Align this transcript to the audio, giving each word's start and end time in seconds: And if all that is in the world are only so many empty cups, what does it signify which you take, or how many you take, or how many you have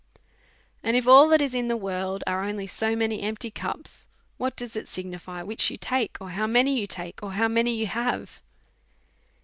And 0.81 0.97
if 0.97 1.07
all 1.07 1.29
that 1.29 1.43
is 1.43 1.53
in 1.53 1.67
the 1.67 1.77
world 1.77 2.23
are 2.25 2.43
only 2.43 2.65
so 2.65 2.95
many 2.95 3.21
empty 3.21 3.51
cups, 3.51 4.07
what 4.37 4.55
does 4.55 4.75
it 4.75 4.87
signify 4.87 5.43
which 5.43 5.69
you 5.69 5.77
take, 5.77 6.17
or 6.19 6.31
how 6.31 6.47
many 6.47 6.79
you 6.79 6.87
take, 6.87 7.21
or 7.21 7.33
how 7.33 7.47
many 7.47 7.75
you 7.75 7.85
have 7.85 8.41